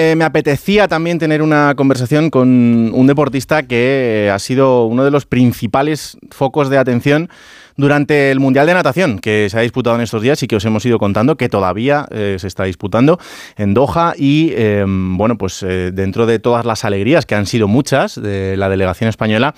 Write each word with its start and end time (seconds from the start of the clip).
eh, 0.00 0.14
me 0.14 0.24
apetecía 0.24 0.86
también 0.86 1.18
tener 1.18 1.42
una 1.42 1.74
conversación 1.74 2.30
con 2.30 2.48
un 2.94 3.06
deportista 3.08 3.64
que 3.64 4.30
ha 4.32 4.38
sido 4.38 4.84
uno 4.86 5.04
de 5.04 5.10
los 5.10 5.26
principales 5.26 6.16
focos 6.30 6.70
de 6.70 6.78
atención 6.78 7.28
durante 7.78 8.30
el 8.30 8.40
Mundial 8.40 8.66
de 8.66 8.74
Natación 8.74 9.18
que 9.18 9.48
se 9.48 9.58
ha 9.58 9.62
disputado 9.62 9.96
en 9.96 10.02
estos 10.02 10.20
días 10.20 10.42
y 10.42 10.46
que 10.46 10.56
os 10.56 10.64
hemos 10.66 10.84
ido 10.84 10.98
contando 10.98 11.38
que 11.38 11.48
todavía 11.48 12.06
eh, 12.10 12.36
se 12.38 12.46
está 12.46 12.64
disputando 12.64 13.18
en 13.56 13.72
Doha 13.72 14.12
y 14.18 14.52
em, 14.54 15.16
bueno, 15.16 15.38
pues 15.38 15.60
dentro 15.60 16.26
de 16.26 16.38
todas 16.38 16.66
las 16.66 16.84
alegrías 16.84 17.24
que 17.24 17.34
han 17.34 17.46
sido 17.46 17.68
muchas 17.68 18.20
de 18.20 18.58
la 18.58 18.68
delegación 18.68 19.08
española, 19.08 19.54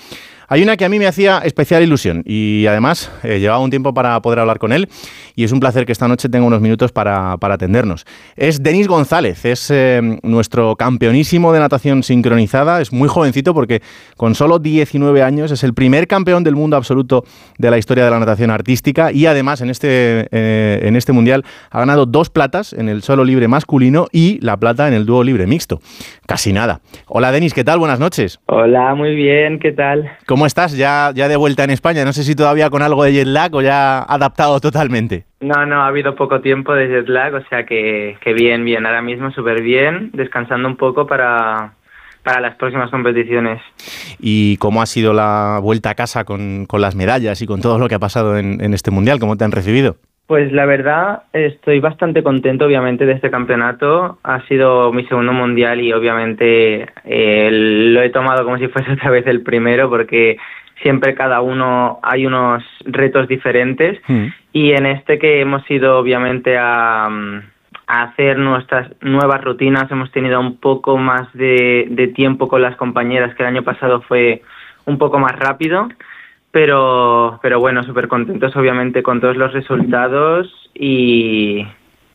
hay 0.53 0.65
una 0.65 0.77
que 0.77 0.85
a 0.85 0.89
mí 0.89 0.99
me 0.99 1.07
hacía 1.07 1.39
especial 1.45 1.81
ilusión 1.81 2.25
y 2.27 2.67
además 2.67 3.09
eh, 3.23 3.39
llevaba 3.39 3.61
un 3.61 3.71
tiempo 3.71 3.95
para 3.95 4.21
poder 4.21 4.41
hablar 4.41 4.59
con 4.59 4.73
él 4.73 4.89
y 5.37 5.45
es 5.45 5.53
un 5.53 5.61
placer 5.61 5.87
que 5.87 5.93
esta 5.93 6.09
noche 6.09 6.29
tenga 6.29 6.45
unos 6.45 6.61
minutos 6.61 6.91
para, 6.91 7.35
atendernos. 7.41 8.05
Es 8.35 8.61
Denis 8.61 8.89
González, 8.89 9.45
es 9.45 9.71
eh, 9.71 10.19
nuestro 10.25 10.75
campeonísimo 10.75 11.53
de 11.53 11.61
natación 11.61 12.03
sincronizada, 12.03 12.81
es 12.81 12.93
muy 12.93 13.09
jovencito 13.09 13.55
porque 13.55 13.81
con 14.17 14.35
solo 14.35 14.59
19 14.59 15.23
años 15.23 15.53
es 15.53 15.63
el 15.63 15.73
primer 15.73 16.09
campeón 16.09 16.43
del 16.43 16.57
mundo 16.57 16.77
absoluto 16.77 17.25
de 17.57 17.71
la 17.71 17.79
historia 17.79 18.03
de 18.03 18.10
la 18.11 18.19
natación 18.19 18.51
artística 18.51 19.13
y 19.13 19.27
además 19.27 19.61
en 19.61 19.71
este, 19.71 20.29
eh, 20.31 20.81
en 20.83 20.97
este 20.97 21.13
mundial 21.13 21.45
ha 21.71 21.79
ganado 21.81 22.07
dos 22.07 22.31
platas 22.31 22.73
en 22.73 22.89
el 22.89 23.03
solo 23.03 23.25
libre 23.25 23.49
masculino 23.49 24.07
y 24.13 24.39
la 24.45 24.57
plata 24.57 24.89
en 24.89 24.95
el 24.95 25.07
dúo 25.07 25.25
libre 25.25 25.47
mixto. 25.47 25.81
Casi 26.27 26.53
nada. 26.53 26.81
Hola 27.07 27.33
Denis, 27.33 27.55
¿qué 27.55 27.65
tal? 27.65 27.79
Buenas 27.79 28.01
noches. 28.01 28.41
Hola, 28.47 28.95
muy 28.95 29.15
bien, 29.15 29.59
¿qué 29.59 29.73
tal? 29.73 30.11
¿Cómo 30.27 30.47
estás? 30.47 30.77
Ya, 30.77 31.13
ya 31.15 31.29
de 31.29 31.37
vuelta 31.37 31.65
en 31.65 31.71
España. 31.71 32.05
No 32.05 32.13
sé 32.13 32.25
si 32.25 32.35
todavía 32.35 32.71
con 32.71 32.83
algo 32.83 33.05
de 33.05 33.13
jet 33.13 33.27
lag 33.27 33.55
o 33.55 33.63
ya 33.63 34.03
adaptado 34.03 34.61
totalmente. 34.61 35.25
No, 35.41 35.65
no, 35.65 35.83
ha 35.83 35.87
habido 35.87 36.15
poco 36.15 36.41
tiempo 36.41 36.75
de 36.75 36.89
jet 36.89 37.09
lag, 37.09 37.35
o 37.35 37.43
sea 37.49 37.65
que, 37.65 38.17
que 38.21 38.33
bien, 38.35 38.65
bien. 38.65 38.85
Ahora 38.87 39.01
mismo 39.03 39.31
súper 39.31 39.63
bien, 39.63 40.11
descansando 40.13 40.69
un 40.69 40.77
poco 40.77 41.07
para, 41.07 41.73
para 42.23 42.41
las 42.41 42.57
próximas 42.57 42.91
competiciones. 42.91 43.61
¿Y 44.19 44.57
cómo 44.59 44.83
ha 44.83 44.87
sido 44.87 45.13
la 45.13 45.59
vuelta 45.63 45.91
a 45.91 45.95
casa 45.95 46.25
con, 46.25 46.67
con 46.67 46.81
las 46.81 46.95
medallas 46.95 47.41
y 47.43 47.47
con 47.47 47.61
todo 47.61 47.79
lo 47.79 47.89
que 47.89 47.95
ha 47.95 47.99
pasado 47.99 48.39
en, 48.39 48.61
en 48.61 48.75
este 48.75 48.91
Mundial? 48.91 49.19
¿Cómo 49.19 49.37
te 49.37 49.45
han 49.45 49.53
recibido? 49.53 49.97
Pues 50.31 50.53
la 50.53 50.65
verdad 50.65 51.25
estoy 51.33 51.81
bastante 51.81 52.23
contento 52.23 52.65
obviamente 52.65 53.05
de 53.05 53.15
este 53.15 53.33
campeonato. 53.33 54.21
Ha 54.23 54.47
sido 54.47 54.93
mi 54.93 55.05
segundo 55.07 55.33
mundial 55.33 55.81
y 55.81 55.93
obviamente 55.93 56.87
eh, 57.05 57.49
lo 57.51 58.01
he 58.01 58.11
tomado 58.11 58.45
como 58.45 58.57
si 58.57 58.69
fuese 58.69 58.93
otra 58.93 59.11
vez 59.11 59.27
el 59.27 59.43
primero 59.43 59.91
porque 59.91 60.37
siempre 60.83 61.17
cada 61.17 61.41
uno 61.41 61.99
hay 62.05 62.27
unos 62.27 62.63
retos 62.85 63.27
diferentes 63.27 64.01
mm. 64.07 64.27
y 64.53 64.71
en 64.71 64.87
este 64.87 65.19
que 65.19 65.41
hemos 65.41 65.69
ido 65.69 65.99
obviamente 65.99 66.57
a, 66.57 67.09
hacer 67.91 68.39
nuestras 68.39 68.91
nuevas 69.01 69.43
rutinas. 69.43 69.91
Hemos 69.91 70.11
tenido 70.13 70.41
un 70.41 70.57
poco 70.57 70.97
más 70.97 71.33
de, 71.33 71.87
de 71.91 72.09
tiempo 72.09 72.49
con 72.49 72.63
las 72.63 72.77
compañeras 72.77 73.35
que 73.35 73.43
el 73.43 73.49
año 73.49 73.63
pasado 73.63 74.03
fue 74.03 74.43
un 74.87 74.99
poco 74.99 75.19
más 75.19 75.39
rápido 75.39 75.89
pero, 76.51 77.39
pero 77.43 77.61
bueno, 77.61 77.83
súper 77.85 78.09
contentos 78.09 78.55
obviamente 78.57 79.03
con 79.03 79.21
todos 79.21 79.37
los 79.37 79.53
resultados 79.53 80.49
y, 80.75 81.65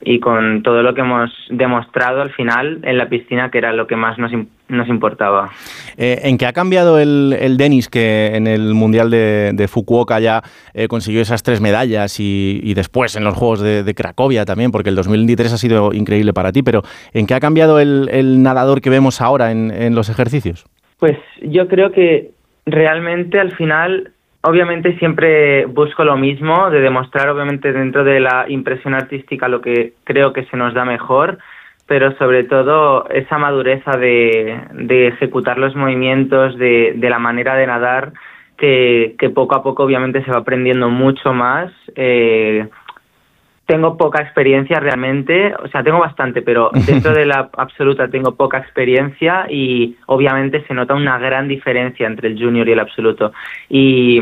y 0.05 0.19
con 0.19 0.61
todo 0.61 0.83
lo 0.83 0.93
que 0.93 1.01
hemos 1.01 1.31
demostrado 1.49 2.21
al 2.21 2.31
final 2.31 2.79
en 2.83 2.97
la 2.97 3.09
piscina, 3.09 3.49
que 3.49 3.57
era 3.57 3.73
lo 3.73 3.87
que 3.87 3.95
más 3.95 4.19
nos, 4.19 4.31
nos 4.69 4.87
importaba. 4.87 5.49
Eh, 5.97 6.21
¿En 6.23 6.37
qué 6.37 6.45
ha 6.45 6.53
cambiado 6.53 6.99
el, 6.99 7.35
el 7.39 7.57
Denis, 7.57 7.89
que 7.89 8.27
en 8.35 8.45
el 8.45 8.75
Mundial 8.75 9.09
de, 9.09 9.51
de 9.53 9.67
Fukuoka 9.67 10.19
ya 10.19 10.43
eh, 10.75 10.87
consiguió 10.87 11.21
esas 11.21 11.41
tres 11.41 11.59
medallas 11.59 12.19
y, 12.19 12.59
y 12.63 12.75
después 12.75 13.15
en 13.15 13.23
los 13.23 13.33
Juegos 13.33 13.61
de, 13.61 13.95
Cracovia 13.95 14.45
también, 14.45 14.71
porque 14.71 14.89
el 14.89 14.95
2023 14.95 15.53
ha 15.53 15.57
sido 15.57 15.91
increíble 15.91 16.33
para 16.33 16.51
ti, 16.51 16.61
pero 16.61 16.83
¿en 17.11 17.25
qué 17.25 17.33
ha 17.33 17.39
cambiado 17.39 17.79
el, 17.79 18.07
el 18.11 18.43
nadador 18.43 18.81
que 18.81 18.91
vemos 18.91 19.21
ahora 19.21 19.51
en, 19.51 19.71
en 19.71 19.95
los 19.95 20.09
ejercicios? 20.09 20.65
Pues 20.99 21.17
yo 21.41 21.67
creo 21.67 21.91
que 21.91 22.31
realmente 22.67 23.39
al 23.39 23.55
final 23.55 24.11
obviamente 24.45 24.97
siempre 24.97 25.65
busco 25.65 26.03
lo 26.03 26.17
mismo, 26.17 26.69
de 26.69 26.79
demostrar 26.79 27.29
obviamente 27.29 27.73
dentro 27.73 28.03
de 28.03 28.19
la 28.19 28.45
impresión 28.47 28.93
artística 28.93 29.47
lo 29.47 29.61
que 29.61 29.93
creo 30.03 30.33
que 30.33 30.45
se 30.45 30.57
nos 30.57 30.73
da 30.73 30.85
mejor, 30.85 31.39
pero 31.87 32.15
sobre 32.17 32.43
todo 32.43 33.07
esa 33.09 33.37
madureza 33.37 33.97
de, 33.97 34.59
de 34.73 35.07
ejecutar 35.07 35.57
los 35.57 35.75
movimientos, 35.75 36.57
de, 36.57 36.93
de 36.95 37.09
la 37.09 37.19
manera 37.19 37.55
de 37.55 37.67
nadar, 37.67 38.13
que, 38.57 39.31
poco 39.33 39.55
a 39.55 39.63
poco 39.63 39.83
obviamente 39.83 40.23
se 40.23 40.31
va 40.31 40.39
aprendiendo 40.39 40.89
mucho 40.89 41.33
más. 41.33 41.71
Eh, 41.95 42.67
tengo 43.65 43.97
poca 43.97 44.21
experiencia 44.21 44.79
realmente, 44.79 45.53
o 45.55 45.67
sea, 45.69 45.83
tengo 45.83 45.99
bastante, 45.99 46.41
pero 46.41 46.69
dentro 46.85 47.13
de 47.13 47.25
la 47.25 47.49
absoluta 47.57 48.07
tengo 48.07 48.35
poca 48.35 48.59
experiencia 48.59 49.47
y 49.49 49.95
obviamente 50.05 50.63
se 50.67 50.73
nota 50.73 50.93
una 50.93 51.17
gran 51.17 51.47
diferencia 51.47 52.07
entre 52.07 52.29
el 52.29 52.39
junior 52.39 52.67
y 52.67 52.73
el 52.73 52.79
absoluto. 52.79 53.33
Y, 53.69 54.21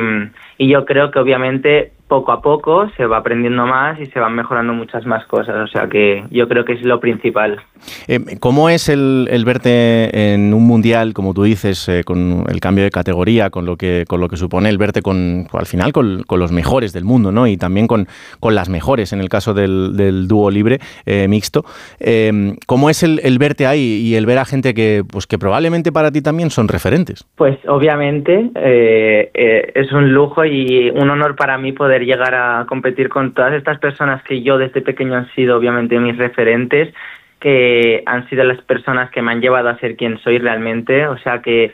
y 0.57 0.69
yo 0.69 0.85
creo 0.85 1.11
que 1.11 1.19
obviamente 1.19 1.91
poco 2.07 2.31
a 2.31 2.41
poco 2.41 2.89
se 2.95 3.07
va 3.07 3.17
aprendiendo 3.17 3.65
más 3.65 3.99
y 3.99 4.05
se 4.05 4.19
van 4.19 4.35
mejorando 4.35 4.71
muchas 4.73 5.03
más 5.05 5.25
cosas. 5.25 5.55
O 5.55 5.67
sea 5.67 5.87
que 5.87 6.23
yo 6.29 6.47
creo 6.47 6.63
que 6.63 6.73
es 6.73 6.83
lo 6.83 6.99
principal. 6.99 7.59
Eh, 8.07 8.19
¿Cómo 8.39 8.69
es 8.69 8.87
el, 8.87 9.27
el, 9.31 9.45
verte 9.45 10.33
en 10.33 10.53
un 10.53 10.67
mundial, 10.67 11.13
como 11.13 11.33
tú 11.33 11.43
dices, 11.43 11.89
eh, 11.89 12.03
con 12.03 12.45
el 12.49 12.59
cambio 12.59 12.83
de 12.83 12.91
categoría, 12.91 13.49
con 13.49 13.65
lo 13.65 13.77
que, 13.77 14.05
con 14.07 14.19
lo 14.19 14.29
que 14.29 14.37
supone 14.37 14.69
el 14.69 14.77
verte 14.77 15.01
con, 15.01 15.47
al 15.53 15.65
final 15.65 15.91
con, 15.91 16.21
con 16.27 16.39
los 16.39 16.51
mejores 16.51 16.93
del 16.93 17.03
mundo, 17.03 17.31
¿no? 17.31 17.47
Y 17.47 17.57
también 17.57 17.87
con, 17.87 18.07
con 18.39 18.53
las 18.53 18.69
mejores, 18.69 19.11
en 19.11 19.19
el 19.19 19.29
caso 19.29 19.55
del, 19.55 19.97
del 19.97 20.27
dúo 20.27 20.51
libre 20.51 20.79
eh, 21.05 21.27
mixto. 21.27 21.63
Eh, 21.99 22.53
¿Cómo 22.67 22.89
es 22.91 23.01
el, 23.01 23.21
el, 23.23 23.39
verte 23.39 23.65
ahí 23.65 24.01
y 24.03 24.15
el 24.15 24.25
ver 24.25 24.37
a 24.37 24.45
gente 24.45 24.73
que, 24.73 25.03
pues, 25.09 25.25
que 25.25 25.39
probablemente 25.39 25.91
para 25.91 26.11
ti 26.11 26.21
también 26.21 26.51
son 26.51 26.67
referentes? 26.67 27.25
Pues 27.35 27.57
obviamente 27.67 28.51
eh, 28.55 29.31
eh, 29.33 29.71
es 29.73 29.91
un 29.91 30.13
lujo 30.13 30.42
y 30.45 30.89
un 30.89 31.09
honor 31.09 31.35
para 31.35 31.57
mí 31.57 31.71
poder 31.71 32.05
llegar 32.05 32.35
a 32.35 32.65
competir 32.67 33.09
con 33.09 33.33
todas 33.33 33.53
estas 33.53 33.79
personas 33.79 34.23
que 34.23 34.41
yo 34.41 34.57
desde 34.57 34.81
pequeño 34.81 35.15
han 35.15 35.31
sido 35.33 35.57
obviamente 35.57 35.99
mis 35.99 36.17
referentes, 36.17 36.93
que 37.39 38.03
han 38.05 38.29
sido 38.29 38.43
las 38.43 38.61
personas 38.61 39.09
que 39.11 39.21
me 39.21 39.31
han 39.31 39.41
llevado 39.41 39.69
a 39.69 39.77
ser 39.79 39.95
quien 39.95 40.17
soy 40.19 40.37
realmente, 40.37 41.07
o 41.07 41.17
sea 41.17 41.41
que 41.41 41.73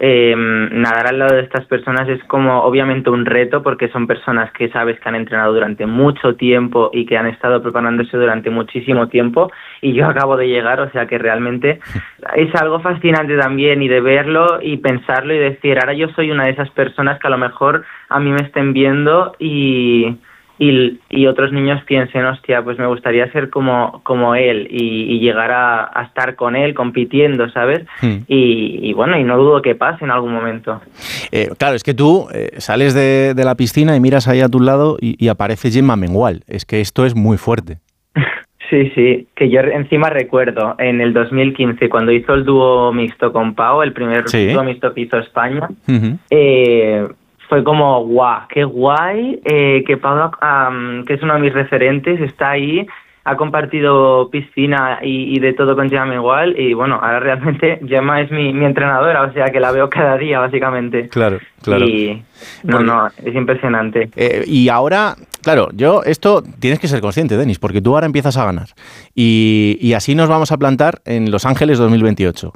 eh, 0.00 0.34
nadar 0.36 1.08
al 1.08 1.18
lado 1.18 1.34
de 1.34 1.42
estas 1.42 1.66
personas 1.66 2.08
es 2.08 2.22
como 2.24 2.62
obviamente 2.62 3.10
un 3.10 3.26
reto 3.26 3.64
porque 3.64 3.88
son 3.88 4.06
personas 4.06 4.52
que 4.52 4.68
sabes 4.68 5.00
que 5.00 5.08
han 5.08 5.16
entrenado 5.16 5.52
durante 5.52 5.86
mucho 5.86 6.36
tiempo 6.36 6.90
y 6.92 7.04
que 7.04 7.18
han 7.18 7.26
estado 7.26 7.60
preparándose 7.60 8.16
durante 8.16 8.48
muchísimo 8.48 9.08
tiempo 9.08 9.50
y 9.80 9.94
yo 9.94 10.06
acabo 10.06 10.36
de 10.36 10.46
llegar, 10.46 10.80
o 10.80 10.88
sea 10.90 11.06
que 11.06 11.18
realmente 11.18 11.80
es 12.36 12.54
algo 12.54 12.78
fascinante 12.78 13.36
también 13.36 13.82
y 13.82 13.88
de 13.88 14.00
verlo 14.00 14.60
y 14.62 14.76
pensarlo 14.76 15.34
y 15.34 15.38
decir, 15.38 15.78
ahora 15.80 15.94
yo 15.94 16.08
soy 16.10 16.30
una 16.30 16.44
de 16.44 16.52
esas 16.52 16.70
personas 16.70 17.18
que 17.18 17.26
a 17.26 17.30
lo 17.30 17.38
mejor 17.38 17.84
a 18.08 18.20
mí 18.20 18.30
me 18.30 18.42
estén 18.46 18.72
viendo 18.72 19.34
y 19.40 20.16
y, 20.58 20.98
y, 21.08 21.26
otros 21.26 21.52
niños 21.52 21.82
piensen, 21.84 22.24
hostia, 22.24 22.62
pues 22.62 22.78
me 22.78 22.86
gustaría 22.86 23.30
ser 23.30 23.48
como, 23.48 24.00
como 24.02 24.34
él 24.34 24.66
y, 24.70 25.14
y 25.14 25.20
llegar 25.20 25.52
a, 25.52 25.90
a, 25.92 26.04
estar 26.04 26.34
con 26.34 26.56
él 26.56 26.74
compitiendo, 26.74 27.48
¿sabes? 27.50 27.86
Hmm. 28.02 28.18
Y, 28.26 28.80
y, 28.82 28.92
bueno, 28.92 29.18
y 29.18 29.24
no 29.24 29.38
dudo 29.38 29.62
que 29.62 29.76
pase 29.76 30.04
en 30.04 30.10
algún 30.10 30.32
momento. 30.32 30.80
Eh, 31.30 31.50
claro, 31.58 31.76
es 31.76 31.84
que 31.84 31.94
tú 31.94 32.28
eh, 32.34 32.50
sales 32.58 32.94
de, 32.94 33.34
de, 33.34 33.44
la 33.44 33.54
piscina 33.54 33.94
y 33.94 34.00
miras 34.00 34.26
ahí 34.26 34.40
a 34.40 34.48
tu 34.48 34.60
lado 34.60 34.96
y, 35.00 35.28
aparece 35.28 35.70
Gemma 35.70 35.96
Mengual. 35.96 36.42
Es 36.48 36.64
que 36.64 36.80
esto 36.80 37.06
es 37.06 37.14
muy 37.14 37.36
fuerte. 37.36 37.78
Sí, 38.70 38.92
sí, 38.94 39.26
que 39.34 39.48
yo 39.48 39.60
encima 39.60 40.10
recuerdo 40.10 40.74
en 40.78 41.00
el 41.00 41.14
2015 41.14 41.88
cuando 41.88 42.12
hizo 42.12 42.34
el 42.34 42.44
dúo 42.44 42.92
mixto 42.92 43.32
con 43.32 43.54
Pau, 43.54 43.80
el 43.80 43.94
primer 43.94 44.28
sí. 44.28 44.52
dúo 44.52 44.62
mixto 44.62 44.92
que 44.92 45.00
hizo 45.00 45.16
España, 45.16 45.68
eh, 46.28 47.08
fue 47.48 47.64
como, 47.64 48.04
guau, 48.04 48.42
qué 48.48 48.64
guay, 48.64 49.40
eh, 49.44 49.82
que 49.86 49.96
Pablo, 49.96 50.30
um, 50.42 51.04
que 51.04 51.14
es 51.14 51.22
uno 51.22 51.34
de 51.34 51.40
mis 51.40 51.52
referentes, 51.52 52.20
está 52.20 52.50
ahí, 52.50 52.86
ha 53.24 53.36
compartido 53.36 54.30
piscina 54.30 55.00
y, 55.02 55.36
y 55.36 55.38
de 55.38 55.52
todo 55.52 55.76
con 55.76 55.90
Gemma 55.90 56.14
igual, 56.14 56.58
y 56.58 56.74
bueno, 56.74 56.96
ahora 56.96 57.20
realmente 57.20 57.80
Gemma 57.86 58.20
es 58.20 58.30
mi, 58.30 58.52
mi, 58.52 58.64
entrenadora, 58.64 59.22
o 59.22 59.32
sea 59.32 59.46
que 59.46 59.60
la 59.60 59.72
veo 59.72 59.88
cada 59.90 60.16
día, 60.16 60.38
básicamente. 60.38 61.08
Claro, 61.08 61.38
claro. 61.62 61.84
Y 61.86 62.22
no, 62.64 62.80
no, 62.80 63.06
es 63.08 63.34
impresionante. 63.34 64.10
Eh, 64.16 64.44
y 64.46 64.68
ahora, 64.68 65.14
claro, 65.42 65.68
yo, 65.74 66.02
esto 66.04 66.42
tienes 66.60 66.78
que 66.78 66.88
ser 66.88 67.00
consciente, 67.00 67.36
Denis, 67.36 67.58
porque 67.58 67.80
tú 67.80 67.94
ahora 67.94 68.06
empiezas 68.06 68.36
a 68.36 68.44
ganar. 68.44 68.68
Y, 69.14 69.78
y 69.80 69.94
así 69.94 70.14
nos 70.14 70.28
vamos 70.28 70.52
a 70.52 70.58
plantar 70.58 71.00
en 71.04 71.30
Los 71.30 71.46
Ángeles 71.46 71.78
2028. 71.78 72.52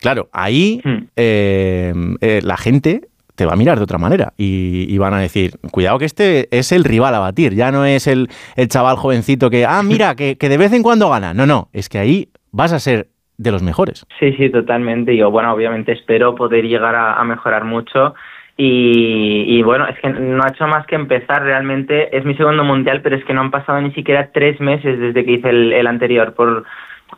Claro, 0.00 0.28
ahí 0.32 0.80
hmm. 0.82 0.98
eh, 1.16 1.92
eh, 2.20 2.40
la 2.42 2.56
gente 2.56 3.09
te 3.40 3.46
va 3.46 3.54
a 3.54 3.56
mirar 3.56 3.78
de 3.78 3.84
otra 3.84 3.96
manera 3.96 4.34
y, 4.36 4.84
y, 4.86 4.98
van 4.98 5.14
a 5.14 5.18
decir, 5.18 5.52
cuidado 5.72 5.98
que 5.98 6.04
este 6.04 6.46
es 6.50 6.72
el 6.72 6.84
rival 6.84 7.14
a 7.14 7.20
batir, 7.20 7.54
ya 7.54 7.72
no 7.72 7.86
es 7.86 8.06
el, 8.06 8.28
el 8.54 8.68
chaval 8.68 8.96
jovencito 8.96 9.48
que, 9.48 9.64
ah, 9.64 9.82
mira, 9.82 10.14
que, 10.14 10.36
que, 10.36 10.50
de 10.50 10.58
vez 10.58 10.74
en 10.74 10.82
cuando 10.82 11.08
gana. 11.08 11.32
No, 11.32 11.46
no, 11.46 11.68
es 11.72 11.88
que 11.88 11.96
ahí 11.96 12.28
vas 12.52 12.74
a 12.74 12.78
ser 12.78 13.06
de 13.38 13.50
los 13.50 13.62
mejores. 13.62 14.04
Sí, 14.18 14.34
sí, 14.34 14.50
totalmente. 14.50 15.16
Yo, 15.16 15.30
bueno, 15.30 15.54
obviamente 15.54 15.92
espero 15.92 16.34
poder 16.34 16.66
llegar 16.66 16.94
a, 16.94 17.14
a 17.14 17.24
mejorar 17.24 17.64
mucho. 17.64 18.14
Y, 18.58 19.46
y, 19.48 19.62
bueno, 19.62 19.86
es 19.88 19.98
que 20.00 20.10
no 20.10 20.44
ha 20.44 20.50
hecho 20.50 20.66
más 20.66 20.86
que 20.86 20.96
empezar 20.96 21.42
realmente. 21.42 22.14
Es 22.14 22.26
mi 22.26 22.34
segundo 22.34 22.62
mundial, 22.62 23.00
pero 23.00 23.16
es 23.16 23.24
que 23.24 23.32
no 23.32 23.40
han 23.40 23.50
pasado 23.50 23.80
ni 23.80 23.92
siquiera 23.92 24.32
tres 24.34 24.60
meses 24.60 25.00
desde 25.00 25.24
que 25.24 25.32
hice 25.32 25.48
el, 25.48 25.72
el 25.72 25.86
anterior. 25.86 26.34
Por, 26.34 26.66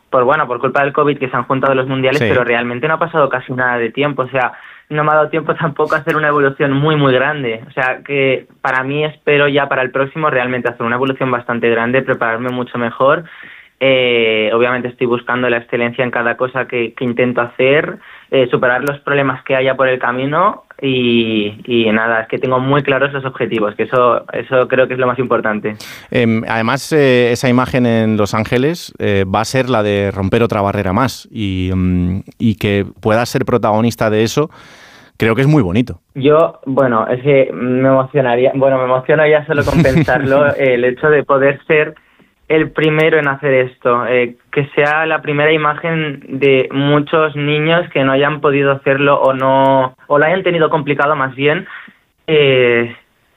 por 0.09 0.25
bueno, 0.25 0.47
por 0.47 0.61
culpa 0.61 0.85
del 0.85 0.93
COVID 0.93 1.19
que 1.19 1.29
se 1.29 1.37
han 1.37 1.45
juntado 1.45 1.75
los 1.75 1.89
mundiales, 1.89 2.21
pero 2.21 2.45
realmente 2.45 2.87
no 2.87 2.95
ha 2.95 2.99
pasado 3.01 3.29
casi 3.29 3.53
nada 3.53 3.79
de 3.79 3.91
tiempo, 3.91 4.23
o 4.23 4.29
sea, 4.29 4.53
no 4.93 5.05
me 5.05 5.12
ha 5.12 5.17
dado 5.17 5.29
tiempo 5.29 5.55
tampoco 5.55 5.94
a 5.94 5.99
hacer 5.99 6.17
una 6.17 6.29
evolución 6.29 6.73
muy 6.73 6.97
muy 6.97 7.12
grande, 7.12 7.65
o 7.69 7.73
sea, 7.73 8.03
que 8.05 8.47
para 8.61 8.83
mí 8.85 9.05
espero 9.05 9.49
ya 9.49 9.69
para 9.69 9.83
el 9.83 9.91
próximo 9.91 10.31
realmente 10.31 10.69
hacer 10.69 10.85
una 10.85 10.97
evolución 10.97 11.31
bastante 11.31 11.69
grande, 11.71 12.03
prepararme 12.03 12.50
mucho 12.50 12.79
mejor. 12.79 13.25
Eh, 13.84 14.49
obviamente 14.55 14.87
estoy 14.87 15.08
buscando 15.08 15.50
la 15.50 15.56
excelencia 15.56 16.05
en 16.05 16.12
cada 16.12 16.37
cosa 16.37 16.69
que, 16.69 16.94
intento 17.00 17.40
hacer, 17.40 17.99
eh, 18.31 18.46
superar 18.49 18.84
los 18.84 19.00
problemas 19.00 19.43
que 19.43 19.56
haya 19.56 19.75
por 19.75 19.88
el 19.88 19.99
camino 19.99 20.62
y, 20.81 21.88
nada, 21.93 22.20
es 22.20 22.29
que 22.29 22.38
tengo 22.38 22.61
muy 22.61 22.84
claros 22.84 23.12
los 23.12 23.25
objetivos, 23.25 23.75
que 23.75 23.82
eso, 23.82 24.25
eso 24.32 24.69
creo 24.69 24.87
que 24.87 24.94
es 24.94 25.00
lo 25.00 25.08
más 25.08 25.19
importante. 25.19 25.75
Em, 26.12 26.44
además, 26.49 26.93
eh, 26.93 27.32
esa 27.32 27.49
imagen 27.49 27.84
en 27.84 28.17
Los 28.17 28.34
Ángeles 28.34 28.94
va 29.00 29.40
a 29.40 29.44
ser 29.44 29.69
la 29.69 29.82
de 29.82 30.12
romper 30.12 30.44
otra 30.44 30.61
barrera 30.61 30.93
más 30.93 31.29
y, 31.32 31.73
mm, 31.75 32.20
y 32.38 32.55
que 32.58 32.87
puedas 33.00 33.29
ser 33.31 33.44
protagonista 33.44 34.11
de 34.11 34.23
eso 34.23 34.49
creo 35.17 35.34
que 35.34 35.43
es 35.43 35.49
muy 35.49 35.62
bonito. 35.62 36.00
Yo, 36.14 36.61
bueno, 36.67 37.06
es 37.06 37.23
que 37.23 37.50
me 37.52 37.88
emocionaría, 37.88 38.52
bueno, 38.55 38.79
me 38.79 38.84
emociona 38.84 39.29
ya 39.29 39.44
solo 39.46 39.64
con 39.64 39.82
pensarlo, 39.82 40.55
el 40.55 40.84
hecho 40.84 41.08
de 41.11 41.23
poder 41.23 41.61
ser 41.67 41.94
el 42.53 42.71
primero 42.71 43.19
en 43.19 43.29
hacer 43.29 43.55
esto, 43.55 44.07
eh, 44.07 44.37
que 44.51 44.67
sea 44.75 45.07
la 45.07 45.23
primera 45.23 45.51
imagen 45.51 46.21
de 46.29 46.69
muchos 46.71 47.35
niños 47.35 47.89
que 47.89 48.05
no 48.05 48.13
hayan 48.13 48.43
podido 48.43 48.73
hacerlo 48.73 49.19
o 49.23 49.33
no, 49.33 49.97
o 50.07 50.19
lo 50.19 50.25
hayan 50.27 50.43
tenido 50.43 50.69
complicado 50.69 51.17
más 51.17 51.35
bien, 51.35 51.67
eh, 52.27 52.95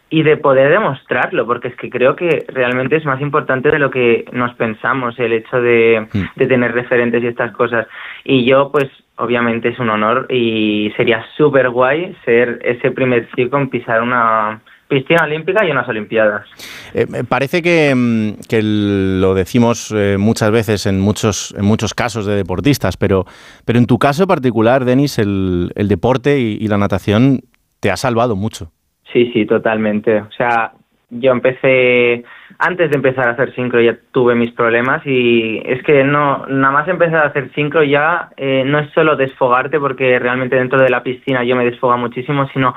y 0.10 0.24
de 0.24 0.36
poder 0.36 0.70
demostrarlo, 0.70 1.46
porque 1.46 1.70
es 1.70 1.76
que 1.78 1.90
creo 1.90 2.18
que 2.18 2.46
realmente 2.50 2.98
es 2.98 3.06
más 3.06 3.22
importante 3.22 3.72
de 3.72 3.80
lo 3.80 3.90
que 3.90 4.26
nos 4.34 4.54
pensamos 4.56 5.18
el 5.18 5.32
hecho 5.32 5.62
de, 5.62 6.06
mm. 6.12 6.24
de 6.36 6.48
tener 6.48 6.74
referentes 6.74 7.24
y 7.24 7.28
estas 7.28 7.54
cosas. 7.54 7.88
Y 8.26 8.44
yo, 8.44 8.70
pues, 8.70 8.90
obviamente 9.16 9.70
es 9.70 9.80
un 9.80 9.92
honor 9.92 10.28
y 10.30 10.92
sería 10.98 11.26
súper 11.38 11.70
guay 11.70 12.14
ser 12.26 12.60
ese 12.64 12.92
primer 12.92 13.30
chico 13.34 13.58
en 13.58 13.70
pisar 13.70 14.02
una 14.02 14.60
piscina 14.96 15.24
olímpica 15.24 15.66
y 15.66 15.72
unas 15.72 15.88
olimpiadas. 15.90 16.48
Eh, 16.94 17.06
parece 17.28 17.62
que, 17.62 17.94
mm, 17.94 18.48
que, 18.48 18.62
lo 18.64 19.34
decimos 19.34 19.94
eh, 19.96 20.16
muchas 20.18 20.52
veces 20.52 20.86
en 20.86 21.00
muchos, 21.02 21.54
en 21.58 21.66
muchos 21.66 21.94
casos 21.94 22.26
de 22.26 22.36
deportistas, 22.36 22.96
pero, 22.96 23.26
pero 23.66 23.80
en 23.80 23.88
tu 23.88 23.98
caso 23.98 24.26
particular, 24.26 24.86
Denis, 24.86 25.20
el, 25.20 25.72
el 25.76 25.88
deporte 25.88 26.40
y, 26.40 26.66
la 26.68 26.78
natación 26.78 27.42
te 27.80 27.92
ha 27.92 27.98
salvado 27.98 28.36
mucho. 28.36 28.72
Sí, 29.14 29.32
sí, 29.34 29.46
totalmente. 29.46 30.22
O 30.22 30.32
sea, 30.32 30.72
yo 31.10 31.32
empecé, 31.32 32.24
antes 32.58 32.90
de 32.90 32.96
empezar 32.96 33.28
a 33.28 33.32
hacer 33.32 33.54
sincro 33.54 33.82
ya 33.82 33.98
tuve 34.12 34.34
mis 34.34 34.52
problemas 34.52 35.06
y 35.06 35.62
es 35.66 35.84
que 35.84 36.04
no, 36.04 36.46
nada 36.48 36.74
más 36.74 36.88
empezar 36.88 37.24
a 37.24 37.28
hacer 37.28 37.52
sincro 37.54 37.84
ya 37.84 38.30
eh, 38.38 38.64
no 38.66 38.80
es 38.80 38.92
solo 38.94 39.16
desfogarte 39.16 39.80
porque 39.80 40.18
realmente 40.18 40.56
dentro 40.56 40.80
de 40.80 40.90
la 40.90 41.04
piscina 41.04 41.44
yo 41.44 41.56
me 41.56 41.66
desfoga 41.66 41.98
muchísimo, 41.98 42.48
sino 42.54 42.74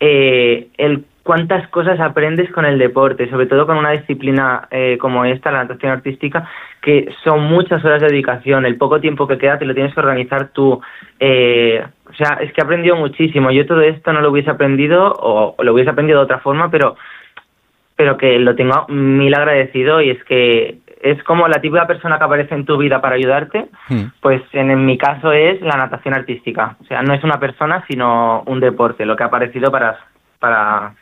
eh, 0.00 0.68
el 0.78 1.04
cuántas 1.22 1.68
cosas 1.68 2.00
aprendes 2.00 2.50
con 2.50 2.64
el 2.64 2.78
deporte, 2.78 3.28
sobre 3.30 3.46
todo 3.46 3.66
con 3.66 3.76
una 3.76 3.90
disciplina 3.92 4.68
eh, 4.70 4.98
como 4.98 5.24
esta, 5.24 5.50
la 5.50 5.64
natación 5.64 5.92
artística, 5.92 6.48
que 6.80 7.08
son 7.24 7.44
muchas 7.44 7.84
horas 7.84 8.00
de 8.00 8.08
dedicación, 8.08 8.64
el 8.66 8.76
poco 8.76 9.00
tiempo 9.00 9.26
que 9.26 9.38
queda 9.38 9.58
te 9.58 9.64
lo 9.64 9.74
tienes 9.74 9.94
que 9.94 10.00
organizar 10.00 10.48
tú. 10.48 10.80
Eh, 11.18 11.84
o 12.08 12.14
sea, 12.14 12.38
es 12.40 12.52
que 12.52 12.60
he 12.60 12.64
aprendido 12.64 12.96
muchísimo. 12.96 13.50
Yo 13.50 13.66
todo 13.66 13.82
esto 13.82 14.12
no 14.12 14.20
lo 14.20 14.30
hubiese 14.30 14.50
aprendido 14.50 15.12
o, 15.18 15.54
lo 15.62 15.72
hubiese 15.74 15.90
aprendido 15.90 16.18
de 16.18 16.24
otra 16.24 16.40
forma, 16.40 16.70
pero, 16.70 16.96
pero 17.96 18.16
que 18.16 18.38
lo 18.38 18.54
tengo 18.56 18.86
mil 18.88 19.34
agradecido 19.34 20.00
y 20.00 20.10
es 20.10 20.24
que 20.24 20.78
es 21.02 21.22
como 21.24 21.48
la 21.48 21.60
típica 21.60 21.86
persona 21.86 22.18
que 22.18 22.24
aparece 22.24 22.54
en 22.54 22.66
tu 22.66 22.76
vida 22.76 23.00
para 23.00 23.16
ayudarte, 23.16 23.68
hmm. 23.88 24.02
pues 24.20 24.42
en, 24.52 24.84
mi 24.84 24.98
caso 24.98 25.32
es 25.32 25.60
la 25.62 25.76
natación 25.76 26.14
artística. 26.14 26.76
O 26.80 26.84
sea, 26.84 27.02
no 27.02 27.14
es 27.14 27.24
una 27.24 27.40
persona, 27.40 27.84
sino 27.88 28.42
un 28.46 28.60
deporte, 28.60 29.06
lo 29.06 29.16
que 29.16 29.22
ha 29.22 29.26
aparecido 29.26 29.70
para, 29.70 29.98
para, 30.38 30.94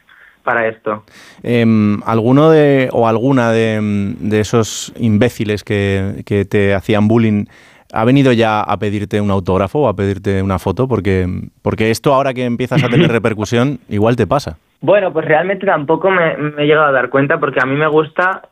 para 0.48 0.66
esto. 0.66 1.02
Em, 1.42 2.00
¿Alguno 2.06 2.48
de, 2.48 2.88
o 2.92 3.06
alguna 3.06 3.52
de, 3.52 4.16
esos 4.32 4.94
imbéciles 4.96 5.62
que, 5.62 6.24
te 6.48 6.74
hacían 6.74 7.06
bullying 7.06 7.44
ha 7.92 8.04
venido 8.06 8.32
ya 8.32 8.62
a 8.62 8.78
pedirte 8.78 9.20
un 9.20 9.30
autógrafo 9.30 9.80
o 9.80 9.88
a 9.88 9.94
pedirte 9.94 10.42
una 10.42 10.58
foto? 10.58 10.88
Porque, 10.88 11.26
porque 11.60 11.90
esto 11.90 12.14
ahora 12.14 12.32
que 12.32 12.46
empiezas 12.46 12.82
a 12.82 12.88
tener 12.88 13.12
repercusión, 13.18 13.78
igual 13.90 14.16
te 14.16 14.26
pasa. 14.26 14.56
Bueno, 14.80 15.12
pues 15.12 15.26
realmente 15.26 15.66
tampoco 15.66 16.10
me, 16.10 16.32
he 16.56 16.66
llegado 16.66 16.86
a 16.86 16.92
dar 16.92 17.10
cuenta 17.10 17.38
porque 17.38 17.60
a 17.60 17.66
mí 17.66 17.76
me 17.76 17.88
gusta 17.88 18.48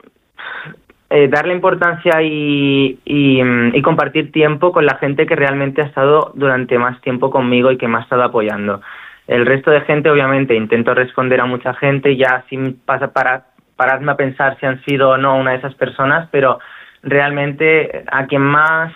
eh, 1.08 1.28
darle 1.28 1.54
importancia 1.54 2.20
y, 2.20 2.98
y, 3.06 3.80
compartir 3.80 4.32
tiempo 4.32 4.70
con 4.70 4.84
la 4.84 4.96
gente 4.96 5.24
que 5.24 5.34
realmente 5.34 5.80
ha 5.80 5.86
estado 5.86 6.32
durante 6.34 6.78
más 6.78 7.00
tiempo 7.00 7.30
conmigo 7.30 7.70
y 7.70 7.78
que 7.78 7.88
me 7.88 7.96
ha 7.96 8.02
estado 8.02 8.22
apoyando. 8.22 8.82
El 9.26 9.44
resto 9.44 9.70
de 9.70 9.80
gente, 9.82 10.10
obviamente, 10.10 10.54
intento 10.54 10.94
responder 10.94 11.40
a 11.40 11.46
mucha 11.46 11.74
gente, 11.74 12.16
ya 12.16 12.44
sin 12.48 12.78
pasa 12.84 13.12
para 13.12 13.46
pararme 13.76 14.12
a 14.12 14.16
pensar 14.16 14.56
si 14.58 14.66
han 14.66 14.82
sido 14.84 15.10
o 15.10 15.16
no 15.16 15.36
una 15.36 15.52
de 15.52 15.58
esas 15.58 15.74
personas, 15.74 16.28
pero 16.30 16.60
realmente 17.02 18.04
a 18.10 18.26
quien 18.26 18.42
más 18.42 18.92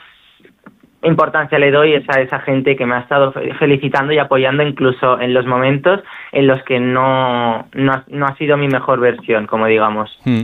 importancia 1.03 1.59
le 1.59 1.71
doy 1.71 1.95
es 1.95 2.05
a 2.09 2.21
esa 2.21 2.41
gente 2.41 2.77
que 2.77 2.85
me 2.85 2.95
ha 2.95 3.01
estado 3.01 3.33
felicitando 3.59 4.13
y 4.13 4.19
apoyando 4.19 4.63
incluso 4.63 5.19
en 5.21 5.33
los 5.33 5.47
momentos 5.47 6.01
en 6.33 6.47
los 6.47 6.63
que 6.65 6.79
no, 6.79 7.67
no, 7.73 8.27
ha 8.27 8.37
sido 8.37 8.57
mi 8.57 8.69
mejor 8.69 9.01
versión, 9.01 9.47
como 9.47 9.67
digamos. 9.67 10.11
Hmm. 10.25 10.43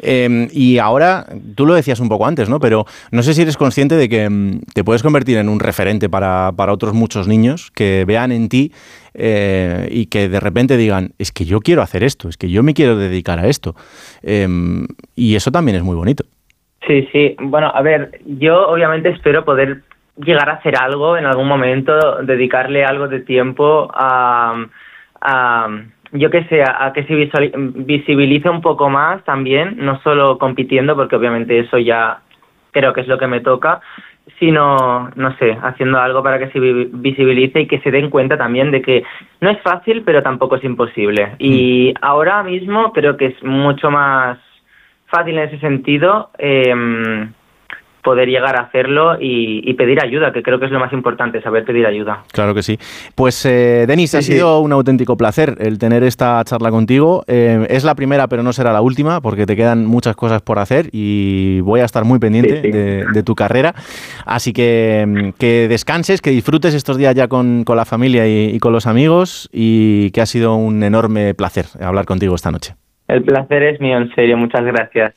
Em, 0.00 0.48
y 0.52 0.78
ahora, 0.78 1.26
tú 1.54 1.66
lo 1.66 1.74
decías 1.74 2.00
un 2.00 2.08
poco 2.08 2.26
antes, 2.26 2.48
¿no? 2.48 2.60
Pero 2.60 2.84
no 3.10 3.22
sé 3.22 3.34
si 3.34 3.42
eres 3.42 3.56
consciente 3.56 3.96
de 3.96 4.08
que 4.08 4.28
mm, 4.30 4.60
te 4.74 4.84
puedes 4.84 5.02
convertir 5.02 5.38
en 5.38 5.48
un 5.48 5.60
referente 5.60 6.08
para, 6.08 6.52
para 6.56 6.72
otros 6.72 6.94
muchos 6.94 7.26
niños 7.26 7.70
que 7.72 8.04
vean 8.06 8.32
en 8.32 8.48
ti 8.48 8.72
eh, 9.14 9.88
y 9.90 10.06
que 10.06 10.28
de 10.28 10.40
repente 10.40 10.76
digan, 10.76 11.10
es 11.18 11.32
que 11.32 11.44
yo 11.44 11.60
quiero 11.60 11.82
hacer 11.82 12.02
esto, 12.02 12.28
es 12.28 12.36
que 12.36 12.48
yo 12.48 12.62
me 12.62 12.74
quiero 12.74 12.96
dedicar 12.96 13.38
a 13.38 13.48
esto. 13.48 13.74
Em, 14.22 14.86
y 15.14 15.34
eso 15.34 15.50
también 15.50 15.76
es 15.76 15.82
muy 15.82 15.96
bonito. 15.96 16.24
Sí, 16.86 17.08
sí. 17.12 17.34
Bueno, 17.40 17.70
a 17.74 17.82
ver, 17.82 18.20
yo 18.24 18.68
obviamente 18.68 19.08
espero 19.08 19.44
poder 19.44 19.82
llegar 20.16 20.48
a 20.48 20.54
hacer 20.54 20.76
algo 20.76 21.16
en 21.16 21.26
algún 21.26 21.48
momento, 21.48 22.22
dedicarle 22.22 22.84
algo 22.84 23.08
de 23.08 23.20
tiempo 23.20 23.90
a, 23.92 24.66
yo 26.12 26.30
que 26.30 26.44
sé, 26.44 26.62
a 26.62 26.92
que 26.94 27.04
se 27.04 27.14
visibilice 27.14 28.48
un 28.48 28.60
poco 28.60 28.88
más 28.88 29.22
también, 29.24 29.76
no 29.78 30.00
solo 30.02 30.38
compitiendo, 30.38 30.94
porque 30.94 31.16
obviamente 31.16 31.58
eso 31.58 31.78
ya 31.78 32.20
creo 32.70 32.92
que 32.92 33.00
es 33.00 33.08
lo 33.08 33.18
que 33.18 33.26
me 33.26 33.40
toca, 33.40 33.80
sino, 34.38 35.10
no 35.14 35.36
sé, 35.38 35.56
haciendo 35.62 35.98
algo 35.98 36.22
para 36.22 36.38
que 36.38 36.50
se 36.50 36.58
visibilice 36.60 37.60
y 37.60 37.66
que 37.66 37.80
se 37.80 37.90
den 37.90 38.10
cuenta 38.10 38.36
también 38.36 38.70
de 38.70 38.82
que 38.82 39.04
no 39.40 39.50
es 39.50 39.60
fácil, 39.62 40.02
pero 40.02 40.22
tampoco 40.22 40.56
es 40.56 40.64
imposible. 40.64 41.36
Y 41.38 41.94
mm. 41.94 42.04
ahora 42.04 42.42
mismo 42.42 42.92
creo 42.92 43.16
que 43.16 43.26
es 43.26 43.42
mucho 43.42 43.90
más 43.90 44.38
fácil 45.06 45.38
en 45.38 45.48
ese 45.48 45.58
sentido. 45.58 46.30
Eh, 46.38 47.28
poder 48.06 48.28
llegar 48.28 48.54
a 48.54 48.60
hacerlo 48.60 49.16
y, 49.20 49.74
pedir 49.74 50.00
ayuda, 50.00 50.32
que 50.32 50.44
creo 50.44 50.60
que 50.60 50.66
es 50.66 50.70
lo 50.70 50.78
más 50.78 50.92
importante, 50.92 51.42
saber 51.42 51.64
pedir 51.64 51.84
ayuda. 51.86 52.22
Claro 52.32 52.54
que 52.54 52.62
sí. 52.62 52.78
Pues, 53.16 53.44
eh, 53.44 53.84
Denis, 53.88 54.14
ha 54.14 54.22
sido 54.22 54.60
un 54.60 54.70
auténtico 54.70 55.16
placer 55.16 55.56
el 55.58 55.78
tener 55.78 56.04
esta 56.04 56.40
charla 56.44 56.70
contigo. 56.70 57.24
Eh, 57.26 57.66
es 57.68 57.82
la 57.82 57.96
primera, 57.96 58.28
pero 58.28 58.44
no 58.44 58.52
será 58.52 58.72
la 58.72 58.80
última, 58.80 59.20
porque 59.20 59.44
te 59.44 59.56
quedan 59.56 59.86
muchas 59.86 60.14
cosas 60.14 60.40
por 60.40 60.60
hacer 60.60 60.88
y 60.92 61.60
voy 61.62 61.80
a 61.80 61.84
estar 61.84 62.04
muy 62.04 62.20
pendiente 62.20 62.62
de, 62.62 63.22
tu 63.24 63.34
carrera. 63.34 63.74
Así 64.24 64.52
que 64.52 65.04
mm, 65.06 65.38
que 65.38 65.66
descanses, 65.68 66.22
que 66.22 66.30
disfrutes 66.30 66.74
estos 66.74 66.98
días 66.98 67.12
ya 67.16 67.26
con, 67.26 67.64
la 67.66 67.84
familia 67.84 68.28
y 68.28 68.56
con 68.60 68.72
los 68.72 68.86
amigos 68.86 69.50
y 69.52 70.12
que 70.12 70.20
ha 70.20 70.26
sido 70.26 70.54
un 70.54 70.84
enorme 70.84 71.34
placer 71.34 71.66
hablar 71.80 72.04
contigo 72.04 72.36
esta 72.36 72.52
noche. 72.52 72.76
El 73.08 73.22
placer 73.22 73.62
es 73.62 73.80
mío, 73.80 73.98
en 73.98 74.12
serio. 74.14 74.36
Muchas 74.36 74.64
gracias. 74.64 75.14